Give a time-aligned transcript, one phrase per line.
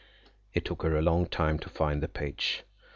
[0.55, 2.63] It took her a long time to find the page.